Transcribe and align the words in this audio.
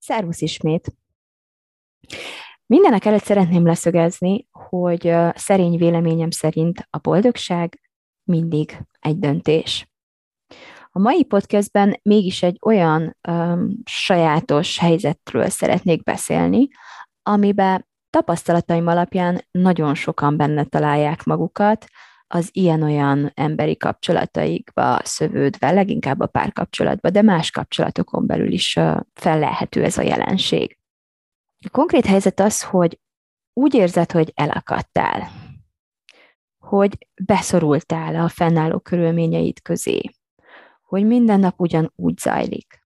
Szervusz 0.00 0.40
ismét! 0.40 0.94
Mindenek 2.66 3.04
előtt 3.04 3.22
szeretném 3.22 3.66
leszögezni, 3.66 4.46
hogy 4.50 5.14
szerény 5.34 5.76
véleményem 5.76 6.30
szerint 6.30 6.86
a 6.90 6.98
boldogság 6.98 7.80
mindig 8.24 8.78
egy 9.00 9.18
döntés. 9.18 9.88
A 10.90 10.98
mai 10.98 11.24
podcastben 11.24 11.98
mégis 12.02 12.42
egy 12.42 12.58
olyan 12.62 13.16
um, 13.28 13.70
sajátos 13.84 14.78
helyzetről 14.78 15.48
szeretnék 15.48 16.02
beszélni, 16.02 16.68
amiben 17.22 17.86
tapasztalataim 18.10 18.86
alapján 18.86 19.44
nagyon 19.50 19.94
sokan 19.94 20.36
benne 20.36 20.64
találják 20.64 21.24
magukat, 21.24 21.86
az 22.32 22.48
ilyen-olyan 22.52 23.32
emberi 23.34 23.76
kapcsolataikba 23.76 25.00
szövődve, 25.04 25.70
leginkább 25.70 26.20
a 26.20 26.26
párkapcsolatba, 26.26 27.10
de 27.10 27.22
más 27.22 27.50
kapcsolatokon 27.50 28.26
belül 28.26 28.52
is 28.52 28.78
fellelhető 29.14 29.84
ez 29.84 29.98
a 29.98 30.02
jelenség. 30.02 30.78
A 31.64 31.68
konkrét 31.70 32.06
helyzet 32.06 32.40
az, 32.40 32.62
hogy 32.62 33.00
úgy 33.52 33.74
érzed, 33.74 34.12
hogy 34.12 34.32
elakadtál, 34.34 35.28
hogy 36.58 37.08
beszorultál 37.24 38.14
a 38.14 38.28
fennálló 38.28 38.78
körülményeid 38.78 39.62
közé, 39.62 40.00
hogy 40.82 41.06
minden 41.06 41.40
nap 41.40 41.60
ugyanúgy 41.60 42.18
zajlik, 42.18 42.84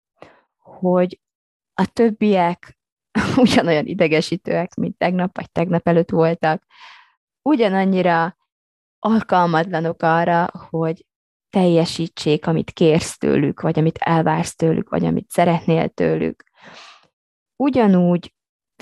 hogy 0.58 1.20
a 1.74 1.86
többiek 1.86 2.78
ugyanolyan 3.36 3.86
idegesítőek, 3.86 4.76
mint 4.76 4.98
tegnap 4.98 5.36
vagy 5.36 5.52
tegnap 5.52 5.88
előtt 5.88 6.10
voltak, 6.10 6.64
ugyanannyira 7.42 8.38
alkalmatlanok 9.00 10.02
arra, 10.02 10.50
hogy 10.70 11.06
teljesítsék, 11.50 12.48
amit 12.48 12.72
kérsz 12.72 13.18
tőlük, 13.18 13.62
vagy 13.62 13.80
amit 13.80 13.98
elvársz 13.98 14.56
tőlük, 14.56 14.90
vagy 14.90 15.06
amit 15.06 15.30
szeretnél 15.30 15.90
tőlük. 15.90 16.44
Ugyanúgy 17.56 18.34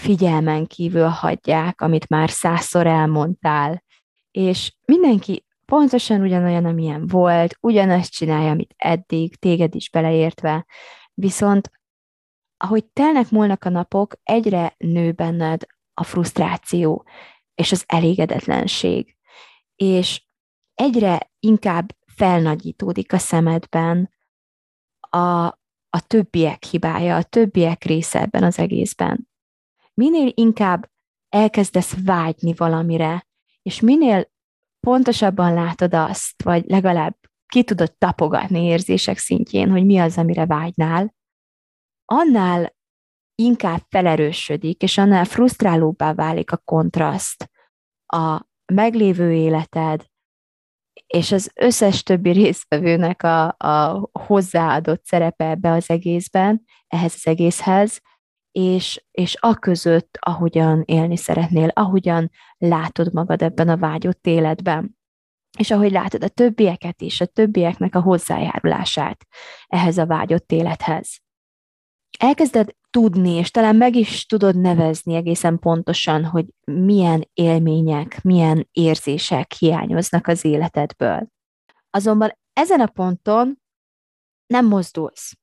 figyelmen 0.01 0.65
kívül 0.65 1.07
hagyják, 1.07 1.81
amit 1.81 2.07
már 2.07 2.29
százszor 2.29 2.87
elmondtál, 2.87 3.83
és 4.31 4.75
mindenki 4.85 5.45
pontosan 5.65 6.21
ugyanolyan, 6.21 6.65
amilyen 6.65 7.07
volt, 7.07 7.57
ugyanazt 7.59 8.11
csinálja, 8.11 8.51
amit 8.51 8.73
eddig, 8.77 9.35
téged 9.35 9.75
is 9.75 9.89
beleértve, 9.89 10.65
viszont 11.13 11.71
ahogy 12.57 12.85
telnek 12.85 13.29
múlnak 13.29 13.63
a 13.63 13.69
napok, 13.69 14.13
egyre 14.23 14.75
nő 14.77 15.11
benned 15.11 15.61
a 15.93 16.03
frusztráció 16.03 17.05
és 17.55 17.71
az 17.71 17.83
elégedetlenség 17.87 19.16
és 19.77 20.25
egyre 20.73 21.31
inkább 21.39 21.95
felnagyítódik 22.05 23.13
a 23.13 23.17
szemedben 23.17 24.09
a, 24.99 25.45
a 25.89 26.01
többiek 26.07 26.63
hibája, 26.63 27.15
a 27.15 27.23
többiek 27.23 27.83
része 27.83 28.21
ebben 28.21 28.43
az 28.43 28.59
egészben. 28.59 29.29
Minél 29.93 30.31
inkább 30.33 30.89
elkezdesz 31.29 31.95
vágyni 32.05 32.53
valamire, 32.53 33.27
és 33.61 33.79
minél 33.79 34.31
pontosabban 34.79 35.53
látod 35.53 35.93
azt, 35.93 36.43
vagy 36.43 36.65
legalább 36.65 37.17
ki 37.47 37.63
tudod 37.63 37.97
tapogatni 37.97 38.63
érzések 38.63 39.17
szintjén, 39.17 39.69
hogy 39.69 39.85
mi 39.85 39.97
az, 39.97 40.17
amire 40.17 40.45
vágynál, 40.45 41.15
annál 42.05 42.75
inkább 43.35 43.81
felerősödik, 43.89 44.81
és 44.81 44.97
annál 44.97 45.25
frusztrálóbbá 45.25 46.13
válik 46.13 46.51
a 46.51 46.57
kontraszt 46.57 47.51
a 48.05 48.45
meglévő 48.73 49.31
életed, 49.31 50.05
és 51.07 51.31
az 51.31 51.51
összes 51.55 52.03
többi 52.03 52.31
résztvevőnek 52.43 53.23
a, 53.23 53.47
a 53.47 54.09
hozzáadott 54.11 55.05
szerepe 55.05 55.49
ebbe 55.49 55.71
az 55.71 55.89
egészben, 55.89 56.63
ehhez 56.87 57.13
az 57.15 57.27
egészhez, 57.27 58.01
és, 58.51 59.05
és 59.11 59.37
a 59.39 59.53
között, 59.53 60.17
ahogyan 60.21 60.83
élni 60.85 61.17
szeretnél, 61.17 61.67
ahogyan 61.73 62.31
látod 62.57 63.13
magad 63.13 63.41
ebben 63.41 63.69
a 63.69 63.77
vágyott 63.77 64.27
életben. 64.27 64.97
És 65.57 65.71
ahogy 65.71 65.91
látod 65.91 66.23
a 66.23 66.27
többieket 66.27 67.01
is, 67.01 67.21
a 67.21 67.25
többieknek 67.25 67.95
a 67.95 68.01
hozzájárulását 68.01 69.25
ehhez 69.67 69.97
a 69.97 70.05
vágyott 70.05 70.51
élethez. 70.51 71.21
Elkezded 72.19 72.75
tudni, 72.89 73.31
és 73.31 73.51
talán 73.51 73.75
meg 73.75 73.95
is 73.95 74.25
tudod 74.25 74.55
nevezni 74.55 75.15
egészen 75.15 75.59
pontosan, 75.59 76.25
hogy 76.25 76.45
milyen 76.65 77.29
élmények, 77.33 78.23
milyen 78.23 78.67
érzések 78.71 79.53
hiányoznak 79.53 80.27
az 80.27 80.45
életedből. 80.45 81.27
Azonban 81.89 82.37
ezen 82.53 82.79
a 82.79 82.87
ponton 82.87 83.61
nem 84.47 84.65
mozdulsz. 84.65 85.37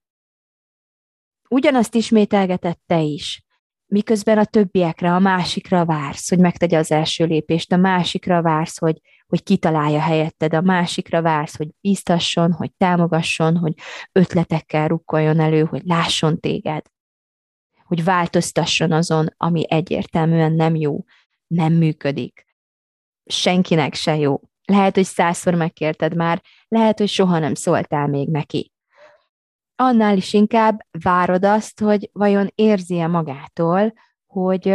Ugyanazt 1.49 1.95
ismételgetett 1.95 2.83
te 2.87 3.01
is, 3.01 3.45
miközben 3.95 4.39
a 4.39 4.45
többiekre, 4.45 5.15
a 5.15 5.19
másikra 5.19 5.85
vársz, 5.85 6.29
hogy 6.29 6.39
megtegye 6.39 6.79
az 6.79 6.91
első 6.91 7.25
lépést, 7.25 7.73
a 7.73 7.77
másikra 7.77 8.43
vársz, 8.43 8.79
hogy, 8.79 9.01
hogy 9.27 9.43
kitalálja 9.43 10.01
helyetted, 10.01 10.55
a 10.55 10.61
másikra 10.61 11.23
vársz, 11.23 11.57
hogy 11.57 11.69
biztasson, 11.81 12.53
hogy 12.53 12.73
támogasson, 12.77 13.57
hogy 13.57 13.75
ötletekkel 14.13 14.89
rukkoljon 14.89 15.41
elő, 15.41 15.65
hogy 15.65 15.83
lásson 15.85 16.41
téged 16.41 16.83
hogy 17.85 18.05
változtasson 18.05 18.93
azon, 18.93 19.35
ami 19.37 19.65
egyértelműen 19.69 20.53
nem 20.53 20.75
jó, 20.75 21.05
nem 21.47 21.73
működik. 21.73 22.45
Senkinek 23.25 23.95
se 23.95 24.17
jó. 24.17 24.41
Lehet, 24.65 24.95
hogy 24.95 25.05
százszor 25.05 25.55
megkérted 25.55 26.17
már, 26.17 26.43
lehet, 26.69 26.99
hogy 26.99 27.09
soha 27.09 27.39
nem 27.39 27.55
szóltál 27.55 28.07
még 28.07 28.29
neki. 28.29 28.73
Annál 29.77 30.17
is 30.17 30.33
inkább 30.33 30.87
várod 31.03 31.45
azt, 31.45 31.81
hogy 31.81 32.11
vajon 32.13 32.51
érzi-e 32.55 33.07
magától, 33.07 33.93
hogy, 34.27 34.75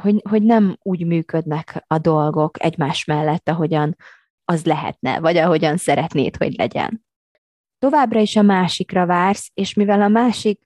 hogy, 0.00 0.22
hogy 0.28 0.42
nem 0.42 0.78
úgy 0.82 1.06
működnek 1.06 1.84
a 1.86 1.98
dolgok 1.98 2.62
egymás 2.64 3.04
mellett, 3.04 3.48
ahogyan 3.48 3.96
az 4.44 4.64
lehetne, 4.64 5.20
vagy 5.20 5.36
ahogyan 5.36 5.76
szeretnéd, 5.76 6.36
hogy 6.36 6.54
legyen. 6.56 7.04
Továbbra 7.78 8.20
is 8.20 8.36
a 8.36 8.42
másikra 8.42 9.06
vársz, 9.06 9.50
és 9.54 9.74
mivel 9.74 10.02
a 10.02 10.08
másik 10.08 10.60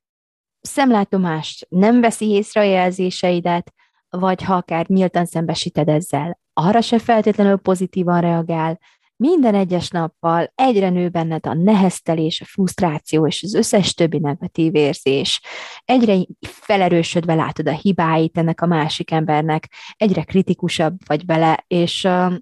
szemlátomást 0.61 1.67
nem 1.69 2.01
veszi 2.01 2.29
észre 2.29 2.61
a 2.61 2.65
jelzéseidet, 2.65 3.73
vagy 4.09 4.43
ha 4.43 4.55
akár 4.55 4.87
nyíltan 4.87 5.25
szembesíted 5.25 5.89
ezzel, 5.89 6.41
arra 6.53 6.81
se 6.81 6.99
feltétlenül 6.99 7.57
pozitívan 7.57 8.21
reagál, 8.21 8.79
minden 9.21 9.55
egyes 9.55 9.89
nappal 9.89 10.53
egyre 10.55 10.91
nő 10.91 11.09
benned 11.09 11.47
a 11.47 11.55
neheztelés, 11.55 12.41
a 12.41 12.45
frusztráció 12.45 13.27
és 13.27 13.43
az 13.43 13.55
összes 13.55 13.95
többi 13.95 14.19
negatív 14.19 14.75
érzés. 14.75 15.41
Egyre 15.85 16.17
felerősödve 16.41 17.35
látod 17.35 17.69
a 17.69 17.73
hibáit 17.73 18.39
ennek 18.39 18.61
a 18.61 18.67
másik 18.67 19.11
embernek, 19.11 19.73
egyre 19.97 20.23
kritikusabb 20.23 20.97
vagy 21.07 21.25
bele, 21.25 21.65
és 21.67 22.05
uh, 22.05 22.35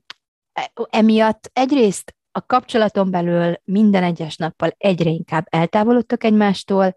emiatt 0.91 1.51
egyrészt 1.53 2.15
a 2.33 2.47
kapcsolaton 2.47 3.11
belül 3.11 3.55
minden 3.65 4.03
egyes 4.03 4.37
nappal 4.37 4.75
egyre 4.77 5.11
inkább 5.11 5.47
eltávolodtok 5.51 6.25
egymástól, 6.25 6.95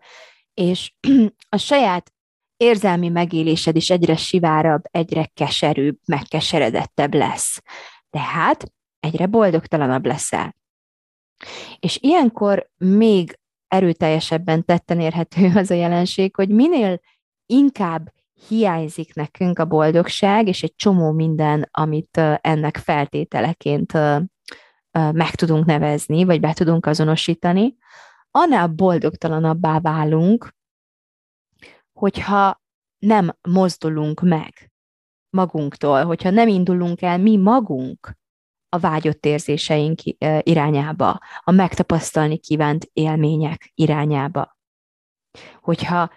és 0.54 0.94
a 1.50 1.58
saját 1.58 2.12
érzelmi 2.58 3.10
megélésed 3.10 3.76
is 3.76 3.90
egyre 3.90 4.16
sivárabb, 4.16 4.82
egyre 4.92 5.26
keserűbb, 5.34 5.98
megkeseredettebb 6.06 7.14
lesz. 7.14 7.62
Tehát 8.10 8.72
egyre 9.02 9.26
boldogtalanabb 9.26 10.06
leszel. 10.06 10.56
És 11.80 11.98
ilyenkor 12.02 12.70
még 12.78 13.40
erőteljesebben 13.68 14.66
tetten 14.66 15.00
érhető 15.00 15.52
az 15.56 15.72
a 15.72 15.74
jelenség, 15.74 16.36
hogy 16.36 16.50
minél 16.50 17.00
inkább 17.46 18.14
hiányzik 18.48 19.14
nekünk 19.14 19.60
a 19.60 19.66
boldogság, 19.66 20.48
és 20.48 20.64
egy 20.64 20.76
csomó 20.76 21.12
minden, 21.12 21.68
amit 21.72 22.18
ennek 22.42 22.78
feltételeként 22.78 23.94
meg 24.92 25.36
tudunk 25.36 25.66
nevezni, 25.66 26.24
vagy 26.24 26.40
be 26.40 26.54
tudunk 26.54 26.86
azonosítani, 26.86 27.76
annál 28.32 28.68
boldogtalanabbá 28.68 29.80
válunk, 29.80 30.54
hogyha 32.00 32.62
nem 32.98 33.38
mozdulunk 33.48 34.22
meg 34.22 34.72
magunktól, 35.30 36.04
hogyha 36.04 36.30
nem 36.30 36.48
indulunk 36.48 37.02
el 37.02 37.18
mi 37.18 37.38
magunk 37.38 38.20
a 38.74 38.80
vágyott 38.80 39.26
érzéseink 39.26 40.00
irányába, 40.40 41.20
a 41.44 41.52
megtapasztalni 41.52 42.38
kívánt 42.38 42.90
élmények 42.94 43.72
irányába. 43.76 44.58
Hogyha 45.62 46.12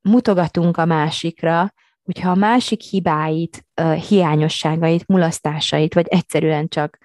mutogatunk 0.00 0.76
a 0.76 0.84
másikra, 0.84 1.72
hogyha 2.02 2.30
a 2.30 2.34
másik 2.34 2.80
hibáit, 2.80 3.66
hiányosságait, 4.08 5.06
mulasztásait, 5.06 5.94
vagy 5.94 6.06
egyszerűen 6.08 6.68
csak 6.68 6.98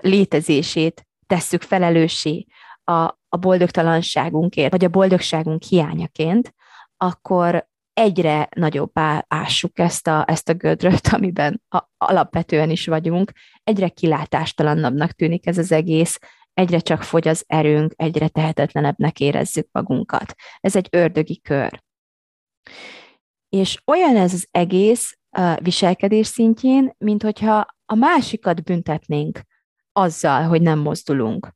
létezését 0.00 1.06
tesszük 1.26 1.62
felelőssé 1.62 2.46
a, 2.84 2.92
a 3.28 3.36
boldogtalanságunkért, 3.40 4.70
vagy 4.70 4.84
a 4.84 4.88
boldogságunk 4.88 5.62
hiányaként, 5.62 6.54
akkor 6.96 7.68
egyre 7.96 8.48
nagyobbá 8.54 9.24
ássuk 9.28 9.78
ezt 9.78 10.06
a, 10.06 10.24
ezt 10.28 10.48
a 10.48 10.54
gödröt, 10.54 11.06
amiben 11.16 11.62
a, 11.68 11.82
alapvetően 11.96 12.70
is 12.70 12.86
vagyunk, 12.86 13.32
egyre 13.64 13.88
kilátástalanabbnak 13.88 15.12
tűnik 15.12 15.46
ez 15.46 15.58
az 15.58 15.72
egész, 15.72 16.18
egyre 16.54 16.78
csak 16.78 17.02
fogy 17.02 17.28
az 17.28 17.44
erőnk, 17.46 17.92
egyre 17.96 18.28
tehetetlenebbnek 18.28 19.20
érezzük 19.20 19.68
magunkat. 19.72 20.34
Ez 20.60 20.76
egy 20.76 20.88
ördögi 20.90 21.40
kör. 21.40 21.82
És 23.48 23.82
olyan 23.84 24.16
ez 24.16 24.32
az 24.32 24.48
egész 24.50 25.18
uh, 25.38 25.62
viselkedés 25.62 26.26
szintjén, 26.26 26.94
mint 26.98 27.22
hogyha 27.22 27.66
a 27.84 27.94
másikat 27.94 28.62
büntetnénk 28.62 29.40
azzal, 29.92 30.42
hogy 30.42 30.62
nem 30.62 30.78
mozdulunk. 30.78 31.54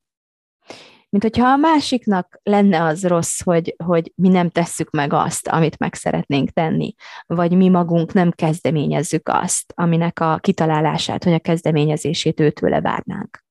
Mint 1.10 1.22
hogyha 1.22 1.48
a 1.48 1.56
másiknak 1.56 2.40
lenne 2.42 2.82
az 2.82 3.06
rossz, 3.06 3.42
hogy, 3.42 3.74
hogy 3.84 4.12
mi 4.14 4.28
nem 4.28 4.50
tesszük 4.50 4.90
meg 4.90 5.12
azt, 5.12 5.48
amit 5.48 5.78
meg 5.78 5.94
szeretnénk 5.94 6.50
tenni, 6.50 6.94
vagy 7.26 7.56
mi 7.56 7.68
magunk 7.68 8.12
nem 8.12 8.30
kezdeményezzük 8.30 9.28
azt, 9.28 9.72
aminek 9.76 10.20
a 10.20 10.38
kitalálását, 10.38 11.24
vagy 11.24 11.32
a 11.32 11.38
kezdeményezését 11.38 12.40
őtőle 12.40 12.80
várnánk. 12.80 13.44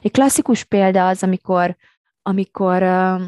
Egy 0.00 0.10
klasszikus 0.10 0.64
példa 0.64 1.08
az, 1.08 1.22
amikor, 1.22 1.76
amikor 2.22 2.82
uh, 2.82 3.22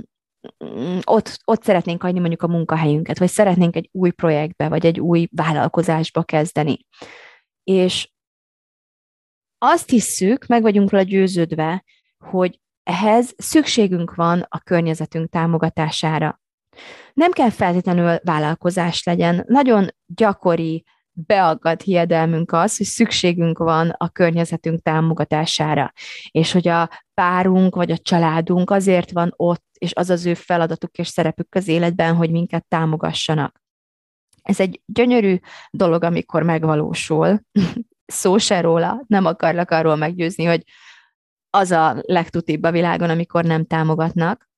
ott, 1.04 1.40
ott 1.44 1.62
szeretnénk 1.62 2.02
hagyni 2.02 2.18
mondjuk 2.18 2.42
a 2.42 2.48
munkahelyünket, 2.48 3.18
vagy 3.18 3.30
szeretnénk 3.30 3.76
egy 3.76 3.88
új 3.92 4.10
projektbe, 4.10 4.68
vagy 4.68 4.86
egy 4.86 5.00
új 5.00 5.28
vállalkozásba 5.30 6.22
kezdeni. 6.22 6.86
És 7.64 8.12
azt 9.58 9.90
hisszük, 9.90 10.46
meg 10.46 10.62
vagyunk 10.62 10.90
róla 10.90 11.04
győződve, 11.04 11.84
hogy 12.18 12.60
ehhez 12.84 13.34
szükségünk 13.36 14.14
van 14.14 14.46
a 14.48 14.58
környezetünk 14.58 15.31
támogatására. 15.31 16.40
Nem 17.12 17.31
kell 17.31 17.50
feltétlenül 17.50 18.19
vállalkozás 18.22 19.04
legyen. 19.04 19.44
Nagyon 19.46 19.86
gyakori, 20.06 20.84
beaggat 21.14 21.82
hiedelmünk 21.82 22.52
az, 22.52 22.76
hogy 22.76 22.86
szükségünk 22.86 23.58
van 23.58 23.88
a 23.88 24.08
környezetünk 24.08 24.82
támogatására, 24.82 25.92
és 26.31 26.52
hogy 26.52 26.69
a 26.69 26.90
párunk 27.14 27.75
vagy 27.75 27.90
a 27.90 27.98
családunk 27.98 28.70
azért 28.70 29.10
van 29.10 29.32
ott, 29.37 29.64
és 29.78 29.94
az 29.94 30.10
az 30.10 30.26
ő 30.26 30.34
feladatuk 30.34 30.98
és 30.98 31.08
szerepük 31.08 31.54
az 31.54 31.69
életben, 31.69 32.14
hogy 32.14 32.30
minket 32.30 32.66
támogassanak. 32.69 33.62
Ez 34.42 34.60
egy 34.60 34.80
gyönyörű 34.87 35.38
dolog, 35.70 36.02
amikor 36.02 36.42
megvalósul, 36.42 37.40
szó 38.06 38.38
se 38.38 38.60
róla, 38.60 39.04
nem 39.06 39.25
akarlak 39.25 39.70
arról 39.70 39.96
meggyőzni, 39.96 40.44
hogy 40.44 40.62
az 41.54 41.70
a 41.70 41.96
legtutibb 42.00 42.62
a 42.62 42.70
világon, 42.70 43.10
amikor 43.10 43.44
nem 43.44 43.64
támogatnak, 43.64 44.48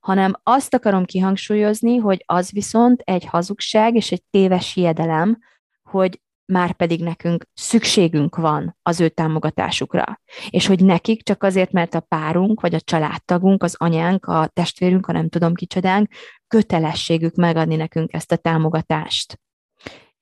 hanem 0.00 0.32
azt 0.42 0.74
akarom 0.74 1.04
kihangsúlyozni, 1.04 1.96
hogy 1.96 2.22
az 2.26 2.50
viszont 2.50 3.00
egy 3.00 3.24
hazugság 3.24 3.94
és 3.94 4.12
egy 4.12 4.22
téves 4.30 4.72
hiedelem, 4.72 5.38
hogy 5.82 6.22
már 6.52 6.72
pedig 6.72 7.02
nekünk 7.02 7.44
szükségünk 7.54 8.36
van 8.36 8.76
az 8.82 9.00
ő 9.00 9.08
támogatásukra. 9.08 10.20
És 10.50 10.66
hogy 10.66 10.84
nekik 10.84 11.22
csak 11.22 11.42
azért, 11.42 11.72
mert 11.72 11.94
a 11.94 12.00
párunk, 12.00 12.60
vagy 12.60 12.74
a 12.74 12.80
családtagunk, 12.80 13.62
az 13.62 13.74
anyánk, 13.78 14.26
a 14.26 14.46
testvérünk, 14.46 15.06
a 15.06 15.12
nem 15.12 15.28
tudom 15.28 15.54
kicsodánk, 15.54 16.08
kötelességük 16.48 17.34
megadni 17.34 17.76
nekünk 17.76 18.12
ezt 18.12 18.32
a 18.32 18.36
támogatást. 18.36 19.40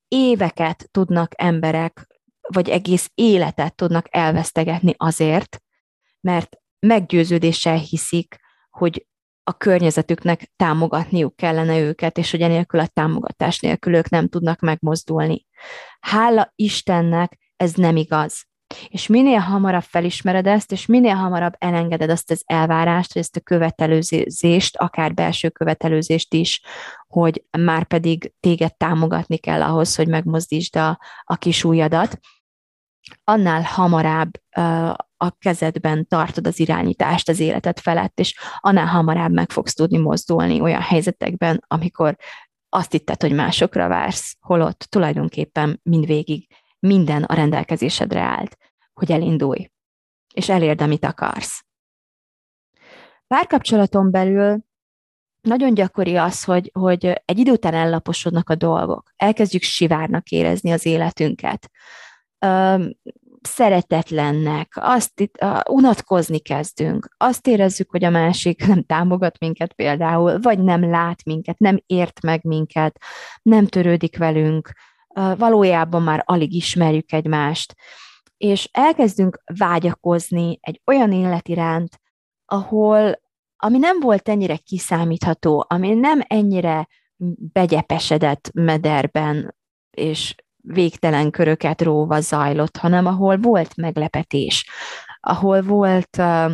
Éveket 0.08 0.88
tudnak 0.90 1.32
emberek, 1.36 2.06
vagy 2.48 2.68
egész 2.68 3.10
életet 3.14 3.74
tudnak 3.74 4.06
elvesztegetni 4.10 4.94
azért, 4.96 5.62
mert 6.22 6.56
meggyőződéssel 6.78 7.76
hiszik, 7.76 8.36
hogy 8.70 9.06
a 9.44 9.56
környezetüknek 9.56 10.52
támogatniuk 10.56 11.36
kellene 11.36 11.78
őket, 11.78 12.18
és 12.18 12.30
hogy 12.30 12.40
enélkül 12.40 12.80
a 12.80 12.86
támogatás 12.86 13.60
nélkül 13.60 13.94
ők 13.94 14.08
nem 14.08 14.28
tudnak 14.28 14.60
megmozdulni. 14.60 15.46
Hála 16.00 16.52
Istennek 16.54 17.38
ez 17.56 17.74
nem 17.74 17.96
igaz. 17.96 18.50
És 18.88 19.06
minél 19.06 19.38
hamarabb 19.38 19.82
felismered 19.82 20.46
ezt, 20.46 20.72
és 20.72 20.86
minél 20.86 21.14
hamarabb 21.14 21.52
elengeded 21.58 22.10
azt 22.10 22.30
az 22.30 22.42
elvárást, 22.46 23.16
ezt 23.16 23.36
a 23.36 23.40
követelőzést, 23.40 24.76
akár 24.76 25.14
belső 25.14 25.48
követelőzést 25.48 26.34
is, 26.34 26.62
hogy 27.06 27.44
már 27.58 27.84
pedig 27.84 28.32
téged 28.40 28.76
támogatni 28.76 29.36
kell 29.36 29.62
ahhoz, 29.62 29.94
hogy 29.94 30.08
megmozdítsd 30.08 30.76
a, 30.76 30.98
a 31.22 31.36
kis 31.36 31.64
ujjadat, 31.64 32.18
annál 33.24 33.62
hamarabb 33.62 34.30
uh, 34.56 34.94
a 35.22 35.30
kezedben 35.38 36.06
tartod 36.06 36.46
az 36.46 36.60
irányítást 36.60 37.28
az 37.28 37.40
életed 37.40 37.78
felett, 37.78 38.18
és 38.18 38.38
annál 38.60 38.86
hamarabb 38.86 39.32
meg 39.32 39.50
fogsz 39.50 39.74
tudni 39.74 39.98
mozdulni 39.98 40.60
olyan 40.60 40.80
helyzetekben, 40.80 41.64
amikor 41.66 42.16
azt 42.68 42.92
hitted, 42.92 43.20
hogy 43.20 43.32
másokra 43.32 43.88
vársz, 43.88 44.36
holott 44.40 44.78
tulajdonképpen 44.78 45.80
mindvégig 45.82 46.46
minden 46.78 47.22
a 47.22 47.34
rendelkezésedre 47.34 48.20
állt, 48.20 48.56
hogy 48.92 49.12
elindulj, 49.12 49.70
és 50.34 50.48
elérd, 50.48 50.80
amit 50.80 51.04
akarsz. 51.04 51.64
Párkapcsolaton 53.26 54.10
belül 54.10 54.58
nagyon 55.40 55.74
gyakori 55.74 56.16
az, 56.16 56.44
hogy, 56.44 56.70
hogy 56.72 57.22
egy 57.24 57.38
idő 57.38 57.50
után 57.50 57.74
ellaposodnak 57.74 58.50
a 58.50 58.54
dolgok. 58.54 59.12
Elkezdjük 59.16 59.62
sivárnak 59.62 60.28
érezni 60.28 60.70
az 60.70 60.86
életünket 60.86 61.70
szeretetlennek, 63.46 64.72
azt 64.74 65.20
itt, 65.20 65.42
uh, 65.42 65.60
unatkozni 65.70 66.38
kezdünk, 66.38 67.14
azt 67.16 67.46
érezzük, 67.46 67.90
hogy 67.90 68.04
a 68.04 68.10
másik 68.10 68.64
nem 68.66 68.82
támogat 68.82 69.38
minket 69.38 69.72
például, 69.72 70.38
vagy 70.40 70.58
nem 70.58 70.90
lát 70.90 71.24
minket, 71.24 71.58
nem 71.58 71.78
ért 71.86 72.22
meg 72.22 72.44
minket, 72.44 72.98
nem 73.42 73.66
törődik 73.66 74.18
velünk, 74.18 74.70
uh, 75.08 75.38
valójában 75.38 76.02
már 76.02 76.22
alig 76.26 76.54
ismerjük 76.54 77.12
egymást, 77.12 77.74
és 78.36 78.68
elkezdünk 78.72 79.42
vágyakozni 79.58 80.58
egy 80.60 80.80
olyan 80.84 81.12
élet 81.12 81.48
iránt, 81.48 82.00
ahol, 82.46 83.20
ami 83.56 83.78
nem 83.78 84.00
volt 84.00 84.28
ennyire 84.28 84.56
kiszámítható, 84.56 85.66
ami 85.68 85.94
nem 85.94 86.20
ennyire 86.26 86.88
begyepesedett 87.52 88.50
mederben, 88.54 89.56
és 89.90 90.34
végtelen 90.62 91.30
köröket 91.30 91.82
róva 91.82 92.20
zajlott, 92.20 92.76
hanem 92.76 93.06
ahol 93.06 93.36
volt 93.36 93.76
meglepetés, 93.76 94.66
ahol 95.20 95.62
volt, 95.62 96.16
uh, 96.18 96.52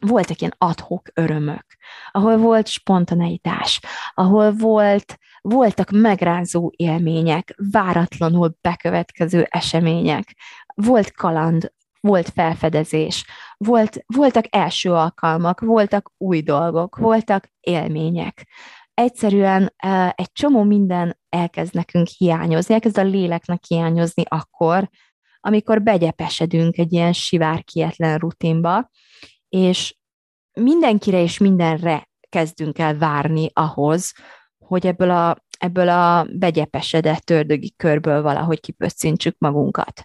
voltak 0.00 0.40
ilyen 0.40 0.54
adhok 0.58 1.08
örömök, 1.14 1.64
ahol 2.10 2.36
volt 2.36 2.66
spontaneitás, 2.66 3.80
ahol 4.14 4.52
volt, 4.52 5.18
voltak 5.40 5.90
megrázó 5.90 6.72
élmények, 6.76 7.54
váratlanul 7.70 8.54
bekövetkező 8.60 9.46
események, 9.50 10.36
volt 10.74 11.12
kaland, 11.12 11.72
volt 12.00 12.30
felfedezés, 12.34 13.24
volt, 13.56 14.04
voltak 14.06 14.44
első 14.50 14.92
alkalmak, 14.92 15.60
voltak 15.60 16.12
új 16.18 16.40
dolgok, 16.40 16.96
voltak 16.96 17.50
élmények 17.60 18.46
egyszerűen 19.00 19.74
egy 20.14 20.32
csomó 20.32 20.62
minden 20.62 21.18
elkezd 21.28 21.74
nekünk 21.74 22.06
hiányozni, 22.06 22.74
elkezd 22.74 22.98
a 22.98 23.02
léleknek 23.02 23.64
hiányozni 23.66 24.22
akkor, 24.28 24.88
amikor 25.40 25.82
begyepesedünk 25.82 26.76
egy 26.78 26.92
ilyen 26.92 27.12
sivárkietlen 27.12 28.18
rutinba, 28.18 28.90
és 29.48 29.96
mindenkire 30.52 31.22
és 31.22 31.38
mindenre 31.38 32.08
kezdünk 32.28 32.78
el 32.78 32.98
várni 32.98 33.50
ahhoz, 33.52 34.12
hogy 34.58 34.86
ebből 34.86 35.10
a, 35.10 35.36
ebből 35.58 35.88
a 35.88 36.26
begyepesedett 36.32 37.20
tördögi 37.20 37.74
körből 37.76 38.22
valahogy 38.22 38.60
kipöccintsük 38.60 39.36
magunkat. 39.38 40.02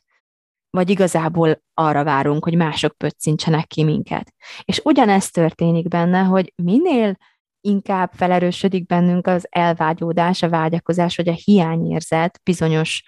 Vagy 0.70 0.90
igazából 0.90 1.64
arra 1.74 2.04
várunk, 2.04 2.44
hogy 2.44 2.56
mások 2.56 2.98
pöccintsenek 2.98 3.68
ki 3.68 3.84
minket. 3.84 4.34
És 4.64 4.82
ugyanezt 4.84 5.34
történik 5.34 5.88
benne, 5.88 6.22
hogy 6.22 6.54
minél 6.56 7.18
inkább 7.66 8.12
felerősödik 8.14 8.86
bennünk 8.86 9.28
az 9.28 9.48
elvágyódás, 9.50 10.42
a 10.42 10.50
vágyakozás, 10.50 11.16
vagy 11.16 11.28
a 11.28 11.38
hiányérzet 11.44 12.40
bizonyos 12.44 13.04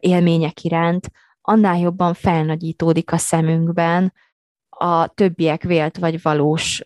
élmények 0.00 0.62
iránt, 0.62 1.10
annál 1.40 1.78
jobban 1.78 2.14
felnagyítódik 2.14 3.12
a 3.12 3.16
szemünkben 3.16 4.12
a 4.68 5.06
többiek 5.06 5.62
vélt 5.62 5.98
vagy 5.98 6.22
valós 6.22 6.84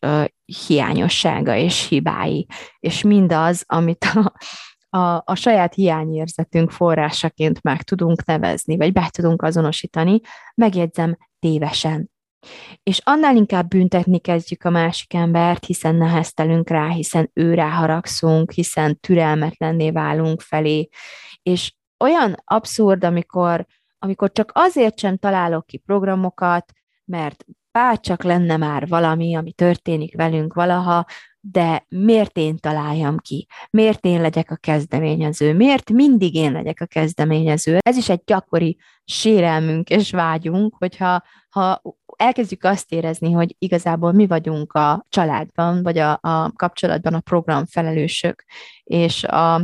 hiányossága 0.66 1.56
és 1.56 1.88
hibái, 1.88 2.46
és 2.78 3.02
mindaz, 3.02 3.64
amit 3.66 4.04
a, 4.04 4.32
a, 4.98 5.22
a 5.24 5.34
saját 5.34 5.74
hiányérzetünk 5.74 6.70
forrásaként 6.70 7.62
meg 7.62 7.82
tudunk 7.82 8.24
nevezni, 8.24 8.76
vagy 8.76 8.92
be 8.92 9.08
tudunk 9.10 9.42
azonosítani, 9.42 10.20
megjegyzem 10.54 11.16
tévesen. 11.38 12.10
És 12.82 13.00
annál 13.04 13.36
inkább 13.36 13.68
büntetni 13.68 14.18
kezdjük 14.18 14.64
a 14.64 14.70
másik 14.70 15.14
embert, 15.14 15.64
hiszen 15.64 15.94
neheztelünk 15.94 16.68
rá, 16.70 16.88
hiszen 16.88 17.30
ő 17.32 17.54
ráharagszunk, 17.54 18.52
hiszen 18.52 19.00
türelmetlenné 19.00 19.90
válunk 19.90 20.40
felé. 20.40 20.88
És 21.42 21.74
olyan 21.98 22.42
abszurd, 22.44 23.04
amikor, 23.04 23.66
amikor 23.98 24.32
csak 24.32 24.50
azért 24.54 24.98
sem 24.98 25.16
találok 25.16 25.66
ki 25.66 25.76
programokat, 25.76 26.72
mert 27.04 27.44
bárcsak 27.70 28.22
lenne 28.22 28.56
már 28.56 28.88
valami, 28.88 29.34
ami 29.34 29.52
történik 29.52 30.16
velünk 30.16 30.54
valaha, 30.54 31.06
de 31.40 31.86
miért 31.88 32.36
én 32.36 32.56
találjam 32.56 33.18
ki? 33.18 33.46
Miért 33.70 34.04
én 34.04 34.20
legyek 34.20 34.50
a 34.50 34.56
kezdeményező? 34.56 35.54
Miért 35.54 35.90
mindig 35.90 36.34
én 36.34 36.52
legyek 36.52 36.80
a 36.80 36.86
kezdeményező? 36.86 37.78
Ez 37.80 37.96
is 37.96 38.08
egy 38.08 38.22
gyakori 38.24 38.78
sérelmünk 39.04 39.90
és 39.90 40.10
vágyunk, 40.10 40.74
hogyha 40.78 41.22
ha 41.48 41.82
elkezdjük 42.18 42.64
azt 42.64 42.92
érezni, 42.92 43.32
hogy 43.32 43.54
igazából 43.58 44.12
mi 44.12 44.26
vagyunk 44.26 44.72
a 44.72 45.06
családban, 45.08 45.82
vagy 45.82 45.98
a, 45.98 46.18
a 46.22 46.52
kapcsolatban 46.52 47.14
a 47.14 47.20
program 47.20 47.66
felelősök, 47.66 48.44
és 48.84 49.24
a, 49.24 49.54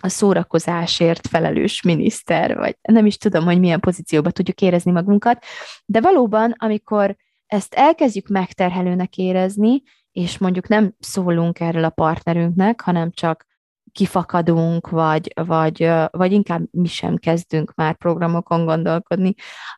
a 0.00 0.08
szórakozásért 0.08 1.26
felelős 1.26 1.82
miniszter, 1.82 2.56
vagy 2.56 2.76
nem 2.82 3.06
is 3.06 3.16
tudom, 3.16 3.44
hogy 3.44 3.58
milyen 3.58 3.80
pozícióba 3.80 4.30
tudjuk 4.30 4.60
érezni 4.60 4.90
magunkat, 4.90 5.44
de 5.84 6.00
valóban, 6.00 6.54
amikor 6.58 7.16
ezt 7.46 7.74
elkezdjük 7.74 8.28
megterhelőnek 8.28 9.16
érezni, 9.16 9.82
és 10.12 10.38
mondjuk 10.38 10.68
nem 10.68 10.94
szólunk 10.98 11.60
erről 11.60 11.84
a 11.84 11.90
partnerünknek, 11.90 12.80
hanem 12.80 13.10
csak 13.10 13.46
kifakadunk, 13.92 14.88
vagy, 14.88 15.32
vagy, 15.34 15.90
vagy 16.10 16.32
inkább 16.32 16.62
mi 16.70 16.88
sem 16.88 17.16
kezdünk 17.16 17.74
már 17.74 17.96
programokon 17.96 18.64
gondolkodni, 18.64 19.34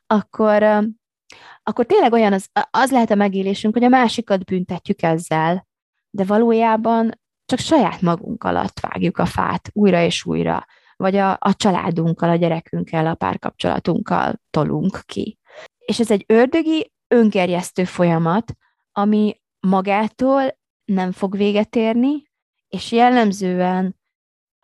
akkor, 0.07 0.63
akkor 1.63 1.87
tényleg 1.87 2.13
olyan 2.13 2.33
az, 2.33 2.49
az 2.71 2.91
lehet 2.91 3.11
a 3.11 3.15
megélésünk, 3.15 3.75
hogy 3.75 3.85
a 3.85 3.89
másikat 3.89 4.45
büntetjük 4.45 5.03
ezzel, 5.03 5.67
de 6.11 6.25
valójában 6.25 7.21
csak 7.45 7.59
saját 7.59 8.01
magunk 8.01 8.45
alatt 8.45 8.81
vágjuk 8.81 9.19
a 9.19 9.27
fát 9.27 9.71
újra 9.73 10.03
és 10.03 10.25
újra, 10.25 10.67
vagy 10.97 11.17
a, 11.17 11.31
a 11.31 11.55
családunkkal, 11.57 12.31
a 12.31 12.37
gyerekünkkel, 12.37 13.07
a 13.07 13.15
párkapcsolatunkkal 13.15 14.41
tolunk 14.51 15.01
ki. 15.07 15.39
És 15.79 16.01
ez 16.01 16.11
egy 16.11 16.25
ördögi, 16.29 16.93
öngerjesztő 17.09 17.85
folyamat, 17.85 18.53
ami 18.93 19.41
magától 19.61 20.59
nem 20.85 21.13
fog 21.13 21.37
véget 21.37 21.77
érni, 21.77 22.23
és 22.69 22.93
jellemzően 22.93 23.97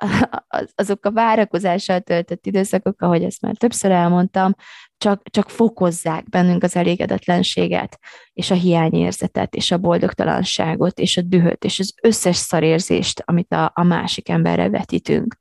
azok 0.75 1.05
a 1.05 1.13
várakozással 1.13 2.01
töltött 2.01 2.47
időszakok, 2.47 3.03
ahogy 3.03 3.23
ezt 3.23 3.41
már 3.41 3.57
többször 3.57 3.91
elmondtam, 3.91 4.55
csak, 4.99 5.23
csak 5.31 5.51
fokozzák 5.51 6.29
bennünk 6.29 6.63
az 6.63 6.77
elégedetlenséget, 6.77 7.99
és 8.33 8.51
a 8.51 8.55
hiányérzetet, 8.55 9.55
és 9.55 9.71
a 9.71 9.79
boldogtalanságot, 9.79 10.99
és 10.99 11.17
a 11.17 11.23
dühöt, 11.23 11.65
és 11.65 11.79
az 11.79 11.95
összes 12.03 12.37
szarérzést, 12.37 13.23
amit 13.25 13.53
a, 13.53 13.71
a 13.75 13.83
másik 13.83 14.29
emberre 14.29 14.69
vetítünk. 14.69 15.37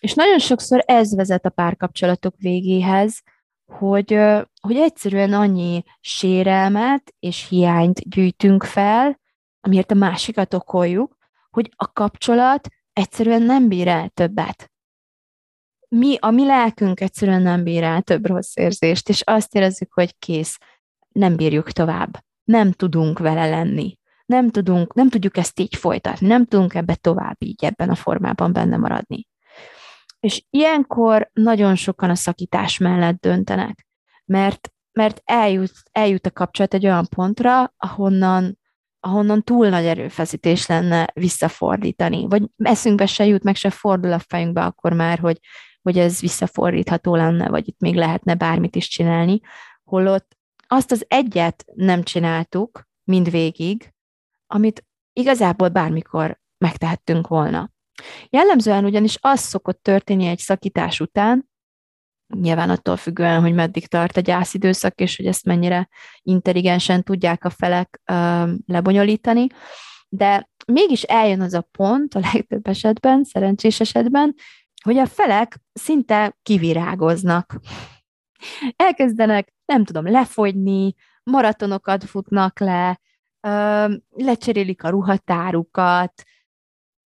És 0.00 0.14
nagyon 0.14 0.38
sokszor 0.38 0.82
ez 0.86 1.14
vezet 1.14 1.44
a 1.44 1.50
párkapcsolatok 1.50 2.34
végéhez, 2.38 3.22
hogy, 3.72 4.18
hogy 4.60 4.76
egyszerűen 4.76 5.32
annyi 5.32 5.82
sérelmet 6.00 7.14
és 7.18 7.48
hiányt 7.48 8.08
gyűjtünk 8.08 8.64
fel, 8.64 9.20
amiért 9.60 9.90
a 9.90 9.94
másikat 9.94 10.54
okoljuk, 10.54 11.16
hogy 11.50 11.70
a 11.76 11.92
kapcsolat 11.92 12.68
egyszerűen 12.94 13.42
nem 13.42 13.68
bír 13.68 13.88
el 13.88 14.08
többet. 14.08 14.72
Mi, 15.88 16.16
a 16.20 16.30
mi 16.30 16.44
lelkünk 16.44 17.00
egyszerűen 17.00 17.42
nem 17.42 17.64
bír 17.64 17.82
el 17.82 18.02
több 18.02 18.26
rossz 18.26 18.56
érzést, 18.56 19.08
és 19.08 19.20
azt 19.20 19.54
érezzük, 19.54 19.92
hogy 19.92 20.18
kész, 20.18 20.58
nem 21.08 21.36
bírjuk 21.36 21.70
tovább. 21.70 22.24
Nem 22.44 22.72
tudunk 22.72 23.18
vele 23.18 23.48
lenni. 23.48 23.98
Nem, 24.26 24.50
tudunk, 24.50 24.94
nem 24.94 25.08
tudjuk 25.08 25.36
ezt 25.36 25.60
így 25.60 25.76
folytatni, 25.76 26.26
nem 26.26 26.44
tudunk 26.44 26.74
ebbe 26.74 26.94
tovább 26.94 27.36
így 27.38 27.64
ebben 27.64 27.90
a 27.90 27.94
formában 27.94 28.52
benne 28.52 28.76
maradni. 28.76 29.26
És 30.20 30.44
ilyenkor 30.50 31.30
nagyon 31.32 31.74
sokan 31.74 32.10
a 32.10 32.14
szakítás 32.14 32.78
mellett 32.78 33.20
döntenek, 33.20 33.86
mert, 34.24 34.72
mert 34.92 35.20
eljut, 35.24 35.72
eljut 35.92 36.26
a 36.26 36.30
kapcsolat 36.30 36.74
egy 36.74 36.84
olyan 36.84 37.06
pontra, 37.08 37.74
ahonnan, 37.76 38.58
ahonnan 39.04 39.42
túl 39.42 39.68
nagy 39.68 39.86
erőfeszítés 39.86 40.66
lenne 40.66 41.06
visszafordítani, 41.14 42.26
vagy 42.28 42.42
eszünkbe 42.56 43.06
se 43.06 43.26
jut, 43.26 43.42
meg 43.42 43.54
se 43.56 43.70
fordul 43.70 44.12
a 44.12 44.18
fejünkbe 44.18 44.64
akkor 44.64 44.92
már, 44.92 45.18
hogy, 45.18 45.38
hogy 45.82 45.98
ez 45.98 46.20
visszafordítható 46.20 47.16
lenne, 47.16 47.48
vagy 47.48 47.68
itt 47.68 47.80
még 47.80 47.94
lehetne 47.94 48.34
bármit 48.34 48.76
is 48.76 48.88
csinálni, 48.88 49.40
holott 49.84 50.36
azt 50.66 50.90
az 50.90 51.04
egyet 51.08 51.64
nem 51.74 52.02
csináltuk 52.02 52.88
mindvégig, 53.04 53.94
amit 54.46 54.84
igazából 55.12 55.68
bármikor 55.68 56.40
megtehettünk 56.58 57.26
volna. 57.26 57.70
Jellemzően 58.30 58.84
ugyanis 58.84 59.18
az 59.20 59.40
szokott 59.40 59.82
történni 59.82 60.26
egy 60.26 60.38
szakítás 60.38 61.00
után, 61.00 61.48
nyilván 62.26 62.70
attól 62.70 62.96
függően, 62.96 63.40
hogy 63.40 63.54
meddig 63.54 63.86
tart 63.86 64.16
a 64.16 64.20
gyászidőszak, 64.20 65.00
és 65.00 65.16
hogy 65.16 65.26
ezt 65.26 65.44
mennyire 65.44 65.88
intelligensen 66.22 67.02
tudják 67.02 67.44
a 67.44 67.50
felek 67.50 68.00
ö, 68.04 68.52
lebonyolítani, 68.66 69.46
de 70.08 70.48
mégis 70.66 71.02
eljön 71.02 71.40
az 71.40 71.54
a 71.54 71.68
pont 71.70 72.14
a 72.14 72.20
legtöbb 72.32 72.66
esetben, 72.66 73.24
szerencsés 73.24 73.80
esetben, 73.80 74.34
hogy 74.84 74.98
a 74.98 75.06
felek 75.06 75.60
szinte 75.72 76.38
kivirágoznak. 76.42 77.60
Elkezdenek, 78.76 79.54
nem 79.64 79.84
tudom, 79.84 80.10
lefogyni, 80.10 80.94
maratonokat 81.22 82.04
futnak 82.04 82.58
le, 82.58 83.00
lecserélik 84.10 84.82
a 84.84 84.88
ruhatárukat, 84.88 86.22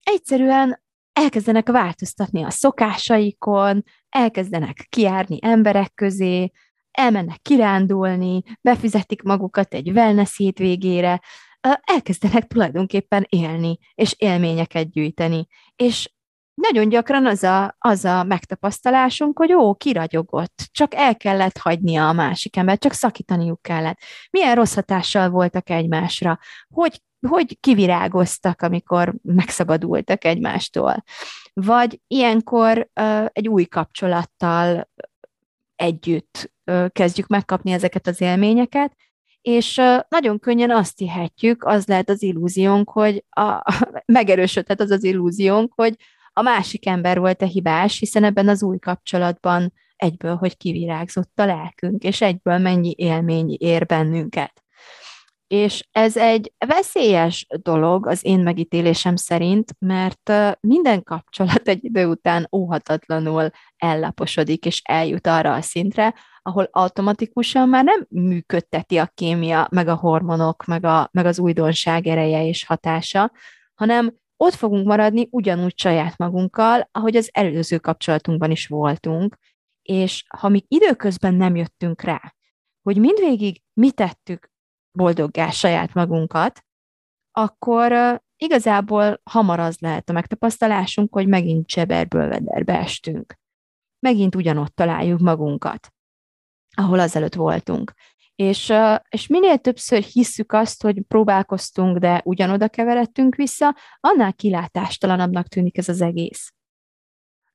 egyszerűen 0.03 0.81
elkezdenek 1.19 1.69
változtatni 1.69 2.43
a 2.43 2.49
szokásaikon, 2.49 3.83
elkezdenek 4.09 4.85
kiárni 4.89 5.37
emberek 5.41 5.93
közé, 5.93 6.51
elmennek 6.91 7.41
kirándulni, 7.41 8.41
befizetik 8.61 9.21
magukat 9.21 9.73
egy 9.73 9.89
wellness 9.89 10.37
hétvégére, 10.37 11.21
elkezdenek 11.81 12.47
tulajdonképpen 12.47 13.25
élni, 13.29 13.77
és 13.95 14.15
élményeket 14.17 14.91
gyűjteni. 14.91 15.47
És 15.75 16.09
nagyon 16.53 16.89
gyakran 16.89 17.25
az 17.25 17.43
a, 17.43 17.75
az 17.77 18.05
a 18.05 18.23
megtapasztalásunk, 18.23 19.37
hogy 19.37 19.53
ó, 19.53 19.75
kiragyogott, 19.75 20.69
csak 20.71 20.95
el 20.95 21.15
kellett 21.15 21.57
hagynia 21.57 22.07
a 22.07 22.13
másik 22.13 22.55
ember, 22.55 22.77
csak 22.77 22.93
szakítaniuk 22.93 23.61
kellett. 23.61 23.97
Milyen 24.31 24.55
rossz 24.55 24.75
hatással 24.75 25.29
voltak 25.29 25.69
egymásra, 25.69 26.39
hogy 26.67 27.01
hogy 27.27 27.59
kivirágoztak, 27.59 28.61
amikor 28.61 29.15
megszabadultak 29.21 30.25
egymástól. 30.25 31.03
Vagy 31.53 32.01
ilyenkor 32.07 32.89
egy 33.31 33.47
új 33.47 33.65
kapcsolattal 33.65 34.89
együtt 35.75 36.51
kezdjük 36.91 37.27
megkapni 37.27 37.71
ezeket 37.71 38.07
az 38.07 38.21
élményeket, 38.21 38.95
és 39.41 39.81
nagyon 40.09 40.39
könnyen 40.39 40.71
azt 40.71 40.97
hihetjük, 40.97 41.63
az 41.63 41.87
lehet 41.87 42.09
az 42.09 42.23
illúziónk, 42.23 42.89
hogy 42.89 43.25
a, 43.29 43.73
megerősödhet 44.05 44.81
az 44.81 44.91
az 44.91 45.03
illúziónk, 45.03 45.73
hogy 45.75 45.95
a 46.33 46.41
másik 46.41 46.87
ember 46.87 47.19
volt 47.19 47.41
a 47.41 47.45
hibás, 47.45 47.99
hiszen 47.99 48.23
ebben 48.23 48.47
az 48.47 48.63
új 48.63 48.79
kapcsolatban 48.79 49.73
egyből, 49.95 50.35
hogy 50.35 50.57
kivirágzott 50.57 51.39
a 51.39 51.45
lelkünk, 51.45 52.03
és 52.03 52.21
egyből 52.21 52.57
mennyi 52.57 52.93
élmény 52.97 53.55
ér 53.59 53.85
bennünket. 53.85 54.63
És 55.49 55.87
ez 55.91 56.17
egy 56.17 56.53
veszélyes 56.65 57.47
dolog 57.61 58.07
az 58.07 58.25
én 58.25 58.39
megítélésem 58.39 59.15
szerint, 59.15 59.75
mert 59.79 60.31
minden 60.59 61.03
kapcsolat 61.03 61.67
egy 61.67 61.83
idő 61.83 62.05
után 62.05 62.47
óhatatlanul 62.51 63.49
ellaposodik, 63.77 64.65
és 64.65 64.81
eljut 64.83 65.27
arra 65.27 65.53
a 65.53 65.61
szintre, 65.61 66.13
ahol 66.41 66.69
automatikusan 66.71 67.69
már 67.69 67.83
nem 67.83 68.05
működteti 68.09 68.97
a 68.97 69.11
kémia, 69.13 69.67
meg 69.71 69.87
a 69.87 69.95
hormonok, 69.95 70.65
meg, 70.65 70.85
a, 70.85 71.09
meg 71.11 71.25
az 71.25 71.39
újdonság 71.39 72.07
ereje 72.07 72.45
és 72.45 72.65
hatása, 72.65 73.31
hanem 73.73 74.15
ott 74.37 74.53
fogunk 74.53 74.87
maradni 74.87 75.27
ugyanúgy 75.31 75.79
saját 75.79 76.17
magunkkal, 76.17 76.89
ahogy 76.91 77.15
az 77.15 77.29
előző 77.33 77.77
kapcsolatunkban 77.77 78.51
is 78.51 78.67
voltunk, 78.67 79.35
és 79.81 80.23
ha 80.37 80.49
még 80.49 80.63
időközben 80.67 81.33
nem 81.33 81.55
jöttünk 81.55 82.01
rá, 82.01 82.33
hogy 82.81 82.97
mindvégig 82.97 83.61
mi 83.73 83.91
tettük 83.91 84.49
boldoggá 84.99 85.49
saját 85.49 85.93
magunkat, 85.93 86.65
akkor 87.31 88.21
igazából 88.37 89.21
hamar 89.23 89.59
az 89.59 89.77
lehet 89.79 90.09
a 90.09 90.13
megtapasztalásunk, 90.13 91.13
hogy 91.13 91.27
megint 91.27 91.67
cseberből 91.67 92.27
vederbe 92.27 92.79
estünk. 92.79 93.35
Megint 93.99 94.35
ugyanott 94.35 94.75
találjuk 94.75 95.19
magunkat, 95.19 95.93
ahol 96.75 96.99
azelőtt 96.99 97.35
voltunk. 97.35 97.93
És, 98.35 98.73
és 99.09 99.27
minél 99.27 99.57
többször 99.57 100.01
hisszük 100.01 100.51
azt, 100.51 100.81
hogy 100.81 101.01
próbálkoztunk, 101.07 101.97
de 101.97 102.21
ugyanoda 102.25 102.67
keveredtünk 102.67 103.35
vissza, 103.35 103.75
annál 103.99 104.33
kilátástalanabbnak 104.33 105.47
tűnik 105.47 105.77
ez 105.77 105.89
az 105.89 106.01
egész. 106.01 106.53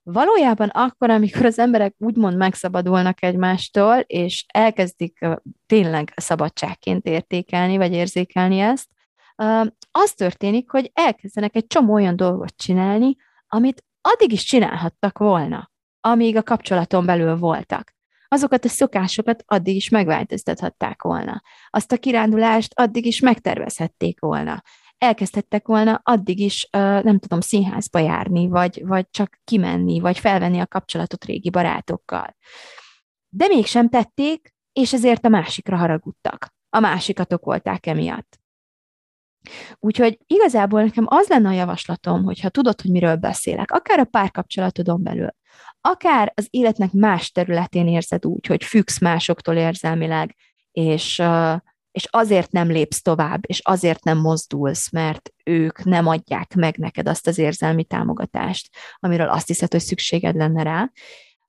Valójában 0.06 0.68
akkor, 0.68 1.10
amikor 1.10 1.44
az 1.44 1.58
emberek 1.58 1.94
úgymond 1.98 2.36
megszabadulnak 2.36 3.22
egymástól, 3.22 3.96
és 3.96 4.44
elkezdik 4.48 5.26
tényleg 5.66 6.12
szabadságként 6.16 7.06
értékelni, 7.06 7.76
vagy 7.76 7.92
érzékelni 7.92 8.58
ezt, 8.58 8.88
az 9.90 10.12
történik, 10.12 10.70
hogy 10.70 10.90
elkezdenek 10.94 11.56
egy 11.56 11.66
csomó 11.66 11.92
olyan 11.92 12.16
dolgot 12.16 12.56
csinálni, 12.56 13.16
amit 13.48 13.84
addig 14.00 14.32
is 14.32 14.44
csinálhattak 14.44 15.18
volna, 15.18 15.70
amíg 16.00 16.36
a 16.36 16.42
kapcsolaton 16.42 17.06
belül 17.06 17.36
voltak. 17.36 17.94
Azokat 18.28 18.64
a 18.64 18.68
szokásokat 18.68 19.42
addig 19.46 19.76
is 19.76 19.88
megváltoztathatták 19.88 21.02
volna. 21.02 21.42
Azt 21.70 21.92
a 21.92 21.98
kirándulást 21.98 22.72
addig 22.74 23.06
is 23.06 23.20
megtervezhették 23.20 24.20
volna 24.20 24.62
elkezdhettek 24.98 25.66
volna 25.66 26.00
addig 26.02 26.38
is, 26.38 26.68
nem 26.70 27.18
tudom, 27.18 27.40
színházba 27.40 27.98
járni, 27.98 28.48
vagy, 28.48 28.82
vagy 28.86 29.06
csak 29.10 29.40
kimenni, 29.44 30.00
vagy 30.00 30.18
felvenni 30.18 30.58
a 30.58 30.66
kapcsolatot 30.66 31.24
régi 31.24 31.50
barátokkal. 31.50 32.36
De 33.28 33.46
mégsem 33.46 33.88
tették, 33.88 34.54
és 34.72 34.92
ezért 34.92 35.24
a 35.24 35.28
másikra 35.28 35.76
haragudtak. 35.76 36.54
A 36.70 36.80
másikat 36.80 37.32
okolták 37.32 37.86
emiatt. 37.86 38.38
Úgyhogy 39.78 40.18
igazából 40.26 40.82
nekem 40.82 41.04
az 41.08 41.28
lenne 41.28 41.48
a 41.48 41.52
javaslatom, 41.52 42.24
hogyha 42.24 42.48
tudod, 42.48 42.80
hogy 42.80 42.90
miről 42.90 43.16
beszélek, 43.16 43.70
akár 43.70 43.98
a 43.98 44.04
párkapcsolatodon 44.04 45.02
belül, 45.02 45.28
akár 45.80 46.32
az 46.36 46.46
életnek 46.50 46.92
más 46.92 47.30
területén 47.30 47.88
érzed 47.88 48.26
úgy, 48.26 48.46
hogy 48.46 48.64
függsz 48.64 49.00
másoktól 49.00 49.56
érzelmileg, 49.56 50.36
és 50.70 51.22
és 51.94 52.06
azért 52.10 52.52
nem 52.52 52.70
lépsz 52.70 53.02
tovább, 53.02 53.40
és 53.46 53.60
azért 53.64 54.04
nem 54.04 54.18
mozdulsz, 54.18 54.92
mert 54.92 55.30
ők 55.44 55.84
nem 55.84 56.06
adják 56.06 56.54
meg 56.54 56.76
neked 56.76 57.08
azt 57.08 57.26
az 57.26 57.38
érzelmi 57.38 57.84
támogatást, 57.84 58.76
amiről 58.98 59.28
azt 59.28 59.46
hiszed, 59.46 59.70
hogy 59.70 59.80
szükséged 59.80 60.36
lenne 60.36 60.62
rá, 60.62 60.90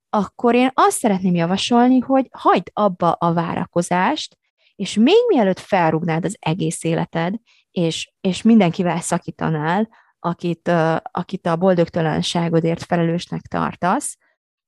akkor 0.09 0.55
én 0.55 0.71
azt 0.73 0.97
szeretném 0.97 1.35
javasolni, 1.35 1.99
hogy 1.99 2.27
hagyd 2.31 2.69
abba 2.73 3.11
a 3.11 3.33
várakozást, 3.33 4.37
és 4.75 4.95
még 4.95 5.27
mielőtt 5.27 5.59
felrúgnád 5.59 6.25
az 6.25 6.37
egész 6.39 6.83
életed, 6.83 7.35
és, 7.71 8.13
és 8.21 8.41
mindenkivel 8.41 8.99
szakítanál, 9.01 9.89
akit, 10.19 10.67
akit 11.11 11.45
a 11.45 11.55
boldogtalanságodért 11.55 12.83
felelősnek 12.83 13.41
tartasz, 13.41 14.17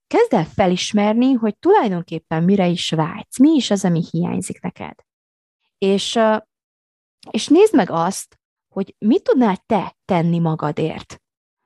kezd 0.08 0.34
el 0.34 0.46
felismerni, 0.46 1.34
hogy 1.34 1.58
tulajdonképpen 1.58 2.44
mire 2.44 2.68
is 2.68 2.90
vágysz, 2.90 3.40
mi 3.40 3.50
is 3.50 3.72
az, 3.72 3.86
ami 3.86 4.04
hiányzik 4.12 4.62
neked. 4.62 5.07
És, 5.78 6.20
és 7.32 7.48
nézd 7.48 7.76
meg 7.76 7.90
azt, 7.90 8.40
hogy 8.68 8.96
mit 8.98 9.24
tudnál 9.24 9.58
te 9.66 9.96
tenni 10.06 10.40
magadért. 10.40 11.22